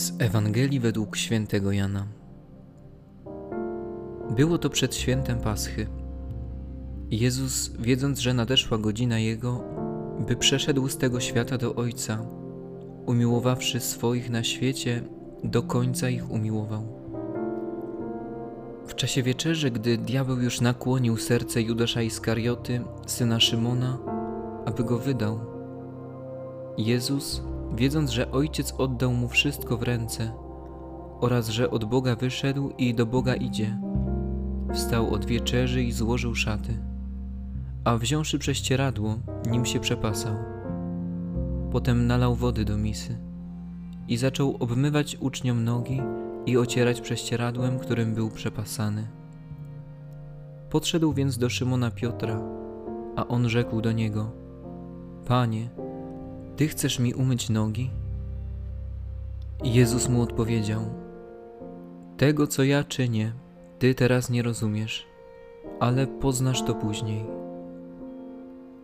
Z 0.00 0.12
Ewangelii 0.18 0.80
według 0.80 1.16
świętego 1.16 1.72
Jana. 1.72 2.06
Było 4.36 4.58
to 4.58 4.70
przed 4.70 4.94
świętem 4.94 5.40
Paschy. 5.40 5.86
Jezus, 7.10 7.70
wiedząc, 7.78 8.18
że 8.18 8.34
nadeszła 8.34 8.78
godzina 8.78 9.18
Jego, 9.18 9.64
by 10.28 10.36
przeszedł 10.36 10.88
z 10.88 10.96
tego 10.96 11.20
świata 11.20 11.58
do 11.58 11.74
Ojca, 11.74 12.26
umiłowawszy 13.06 13.80
swoich 13.80 14.30
na 14.30 14.44
świecie, 14.44 15.02
do 15.44 15.62
końca 15.62 16.08
ich 16.08 16.30
umiłował. 16.30 16.82
W 18.86 18.94
czasie 18.94 19.22
wieczerzy, 19.22 19.70
gdy 19.70 19.98
diabeł 19.98 20.40
już 20.40 20.60
nakłonił 20.60 21.16
serce 21.16 21.62
Judasza 21.62 22.02
Iskarioty, 22.02 22.80
syna 23.06 23.40
Szymona, 23.40 23.98
aby 24.64 24.84
go 24.84 24.98
wydał, 24.98 25.40
Jezus, 26.78 27.42
wiedząc, 27.74 28.10
że 28.10 28.30
Ojciec 28.30 28.74
oddał 28.78 29.12
mu 29.12 29.28
wszystko 29.28 29.76
w 29.76 29.82
ręce 29.82 30.32
oraz 31.20 31.48
że 31.48 31.70
od 31.70 31.84
Boga 31.84 32.16
wyszedł 32.16 32.70
i 32.78 32.94
do 32.94 33.06
Boga 33.06 33.34
idzie, 33.34 33.78
wstał 34.72 35.14
od 35.14 35.24
wieczerzy 35.24 35.82
i 35.82 35.92
złożył 35.92 36.34
szaty, 36.34 36.78
a 37.84 37.96
wziąwszy 37.96 38.38
prześcieradło, 38.38 39.18
nim 39.50 39.64
się 39.64 39.80
przepasał. 39.80 40.34
Potem 41.72 42.06
nalał 42.06 42.34
wody 42.34 42.64
do 42.64 42.76
misy 42.76 43.18
i 44.08 44.16
zaczął 44.16 44.56
obmywać 44.60 45.16
uczniom 45.20 45.64
nogi 45.64 46.02
i 46.46 46.56
ocierać 46.56 47.00
prześcieradłem, 47.00 47.78
którym 47.78 48.14
był 48.14 48.30
przepasany. 48.30 49.06
Podszedł 50.70 51.12
więc 51.12 51.38
do 51.38 51.48
Szymona 51.48 51.90
Piotra, 51.90 52.40
a 53.16 53.28
on 53.28 53.48
rzekł 53.48 53.80
do 53.80 53.92
niego: 53.92 54.30
Panie, 55.24 55.68
ty 56.60 56.68
chcesz 56.68 56.98
mi 56.98 57.14
umyć 57.14 57.50
nogi? 57.50 57.90
Jezus 59.64 60.08
mu 60.08 60.22
odpowiedział: 60.22 60.80
Tego, 62.16 62.46
co 62.46 62.64
ja 62.64 62.84
czynię, 62.84 63.32
ty 63.78 63.94
teraz 63.94 64.30
nie 64.30 64.42
rozumiesz, 64.42 65.06
ale 65.78 66.06
poznasz 66.06 66.62
to 66.62 66.74
później. 66.74 67.24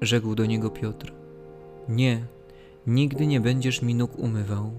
Rzekł 0.00 0.34
do 0.34 0.46
niego 0.46 0.70
Piotr: 0.70 1.12
Nie, 1.88 2.26
nigdy 2.86 3.26
nie 3.26 3.40
będziesz 3.40 3.82
mi 3.82 3.94
nóg 3.94 4.18
umywał. 4.18 4.70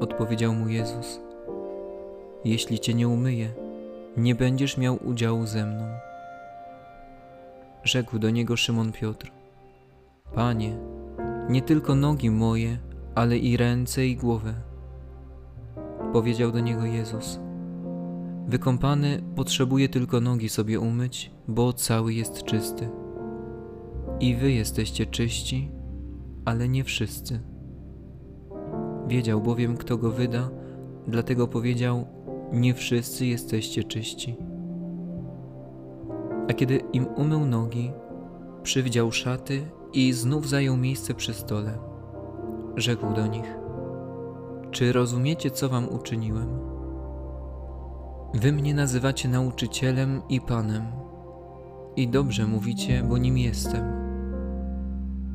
Odpowiedział 0.00 0.54
mu 0.54 0.68
Jezus: 0.68 1.20
Jeśli 2.44 2.80
cię 2.80 2.94
nie 2.94 3.08
umyję, 3.08 3.52
nie 4.16 4.34
będziesz 4.34 4.76
miał 4.76 4.98
udziału 5.04 5.46
ze 5.46 5.66
mną. 5.66 5.88
Rzekł 7.84 8.18
do 8.18 8.30
niego 8.30 8.56
Szymon 8.56 8.92
Piotr: 8.92 9.32
Panie, 10.34 10.89
nie 11.50 11.62
tylko 11.62 11.94
nogi 11.94 12.30
moje, 12.30 12.78
ale 13.14 13.38
i 13.38 13.56
ręce 13.56 14.06
i 14.06 14.16
głowę. 14.16 14.54
Powiedział 16.12 16.52
do 16.52 16.60
niego 16.60 16.84
Jezus: 16.84 17.40
Wykąpany 18.48 19.22
potrzebuje 19.36 19.88
tylko 19.88 20.20
nogi 20.20 20.48
sobie 20.48 20.80
umyć, 20.80 21.30
bo 21.48 21.72
cały 21.72 22.14
jest 22.14 22.44
czysty. 22.44 22.88
I 24.20 24.36
wy 24.36 24.52
jesteście 24.52 25.06
czyści, 25.06 25.70
ale 26.44 26.68
nie 26.68 26.84
wszyscy. 26.84 27.40
Wiedział 29.08 29.40
bowiem, 29.40 29.76
kto 29.76 29.96
go 29.96 30.10
wyda, 30.10 30.50
dlatego 31.08 31.48
powiedział: 31.48 32.06
Nie 32.52 32.74
wszyscy 32.74 33.26
jesteście 33.26 33.84
czyści. 33.84 34.36
A 36.48 36.52
kiedy 36.52 36.80
im 36.92 37.06
umył 37.06 37.46
nogi, 37.46 37.92
przywdział 38.62 39.12
szaty 39.12 39.66
i 39.92 40.12
znów 40.12 40.48
zajął 40.48 40.76
miejsce 40.76 41.14
przy 41.14 41.34
stole. 41.34 41.78
Rzekł 42.76 43.14
do 43.14 43.26
nich: 43.26 43.56
Czy 44.70 44.92
rozumiecie, 44.92 45.50
co 45.50 45.68
wam 45.68 45.88
uczyniłem? 45.88 46.48
Wy 48.34 48.52
mnie 48.52 48.74
nazywacie 48.74 49.28
nauczycielem 49.28 50.22
i 50.28 50.40
panem, 50.40 50.82
i 51.96 52.08
dobrze 52.08 52.46
mówicie, 52.46 53.02
bo 53.08 53.18
nim 53.18 53.38
jestem. 53.38 53.84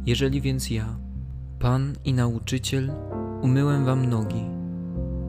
Jeżeli 0.06 0.42
więc 0.42 0.70
ja, 0.70 0.86
pan 1.60 1.94
i 2.06 2.14
nauczyciel, 2.14 2.92
umyłem 3.42 3.86
wam 3.86 4.06
nogi, 4.10 4.46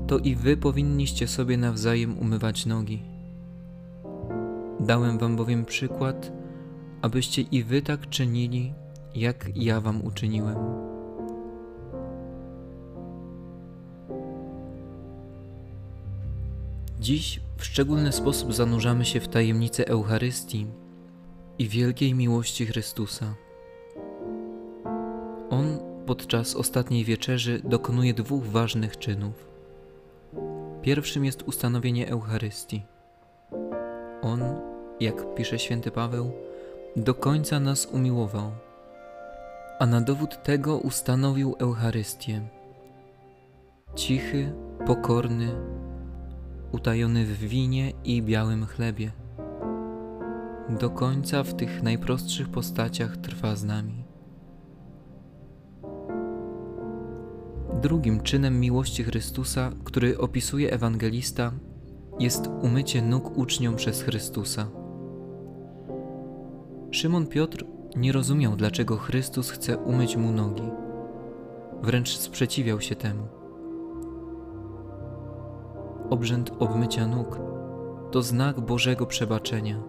to 0.07 0.19
i 0.19 0.35
wy 0.35 0.57
powinniście 0.57 1.29
sobie 1.29 1.57
nawzajem 1.57 2.19
umywać 2.19 2.67
nogi. 2.67 3.03
Dałem 4.81 5.19
wam 5.19 5.37
bowiem 5.37 5.65
przykład, 5.65 6.33
abyście 7.07 7.43
i 7.43 7.63
wy 7.63 7.83
tak 7.83 8.09
czynili, 8.09 8.75
jak 9.15 9.49
ja 9.55 9.81
wam 9.81 10.05
uczyniłem. 10.05 10.57
Dziś 17.01 17.41
w 17.57 17.65
szczególny 17.65 18.13
sposób 18.13 18.55
zanurzamy 18.55 19.05
się 19.05 19.21
w 19.21 19.29
tajemnicę 19.29 19.89
Eucharystii 19.89 20.67
i 21.59 21.69
wielkiej 21.69 22.15
miłości 22.15 22.67
Chrystusa. 22.67 23.35
On 25.51 25.79
podczas 26.07 26.57
ostatniej 26.57 27.05
wieczerzy 27.05 27.61
dokonuje 27.65 28.15
dwóch 28.15 28.45
ważnych 28.45 28.99
czynów. 28.99 29.49
Pierwszym 30.83 31.25
jest 31.25 31.43
ustanowienie 31.43 32.09
Eucharystii. 32.09 32.83
On, 34.23 34.41
jak 35.01 35.35
pisze 35.35 35.59
święty 35.59 35.91
Paweł, 35.91 36.33
do 36.97 37.15
końca 37.15 37.61
nas 37.61 37.87
umiłował 37.87 38.51
a 39.79 39.87
na 39.87 40.01
dowód 40.01 40.43
tego 40.43 40.79
ustanowił 40.79 41.57
Eucharystię. 41.59 42.49
Cichy, 43.95 44.53
pokorny, 44.87 45.49
utajony 46.73 47.25
w 47.25 47.39
winie 47.39 47.93
i 48.05 48.23
białym 48.23 48.67
chlebie. 48.67 49.13
Do 50.81 50.91
końca 50.91 51.43
w 51.43 51.55
tych 51.55 51.83
najprostszych 51.83 52.49
postaciach 52.49 53.17
trwa 53.17 53.57
z 53.57 53.65
nami. 53.65 54.05
Drugim 57.83 58.21
czynem 58.21 58.61
miłości 58.61 59.05
Chrystusa, 59.05 59.73
który 59.85 60.19
opisuje 60.19 60.73
ewangelista, 60.73 61.53
jest 62.19 62.51
umycie 62.63 63.03
nóg 63.03 63.39
uczniom 63.39 63.77
przez 63.77 64.03
Chrystusa. 64.03 64.86
Szymon 66.97 67.27
Piotr 67.27 67.65
nie 67.97 68.13
rozumiał, 68.13 68.57
dlaczego 68.57 68.97
Chrystus 68.97 69.51
chce 69.51 69.79
umyć 69.79 70.17
mu 70.17 70.33
nogi. 70.33 70.63
Wręcz 71.83 72.17
sprzeciwiał 72.17 72.81
się 72.81 72.95
temu. 72.95 73.29
Obrzęd 76.11 76.51
obmycia 76.59 77.07
nóg 77.07 77.41
to 78.13 78.23
znak 78.23 78.61
Bożego 78.61 79.07
przebaczenia. 79.07 79.83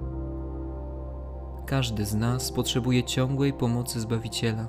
Każdy 1.66 2.06
z 2.06 2.16
nas 2.16 2.52
potrzebuje 2.52 3.04
ciągłej 3.04 3.54
pomocy 3.54 4.00
Zbawiciela. 4.00 4.68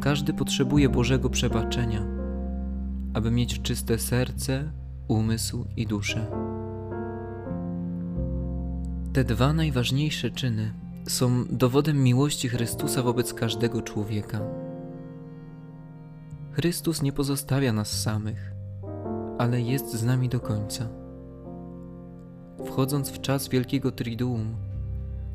Każdy 0.00 0.34
potrzebuje 0.34 0.88
Bożego 0.88 1.30
przebaczenia, 1.30 2.06
aby 3.14 3.30
mieć 3.30 3.62
czyste 3.62 3.98
serce, 3.98 4.72
umysł 5.08 5.64
i 5.76 5.86
duszę. 5.86 6.26
Te 9.12 9.24
dwa 9.24 9.52
najważniejsze 9.52 10.30
czyny 10.30 10.89
są 11.08 11.44
dowodem 11.50 12.02
miłości 12.02 12.48
Chrystusa 12.48 13.02
wobec 13.02 13.34
każdego 13.34 13.82
człowieka. 13.82 14.40
Chrystus 16.52 17.02
nie 17.02 17.12
pozostawia 17.12 17.72
nas 17.72 18.02
samych, 18.02 18.52
ale 19.38 19.60
jest 19.60 19.94
z 19.94 20.04
nami 20.04 20.28
do 20.28 20.40
końca. 20.40 20.88
Wchodząc 22.66 23.10
w 23.10 23.20
czas 23.20 23.48
wielkiego 23.48 23.92
Triduum, 23.92 24.54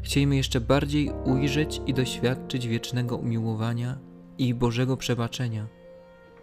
chciejmy 0.01 0.35
jeszcze 0.35 0.61
bardziej 0.61 1.11
ujrzeć 1.25 1.81
i 1.87 1.93
doświadczyć 1.93 2.67
wiecznego 2.67 3.17
umiłowania 3.17 3.97
i 4.37 4.53
Bożego 4.53 4.97
przebaczenia, 4.97 5.67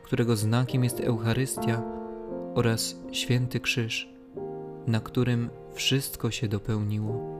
którego 0.04 0.36
znakiem 0.36 0.84
jest 0.84 1.00
Eucharystia 1.00 1.82
oraz 2.54 2.96
święty 3.12 3.60
krzyż, 3.60 4.08
na 4.86 5.00
którym 5.00 5.50
wszystko 5.74 6.30
się 6.30 6.48
dopełniło. 6.48 7.31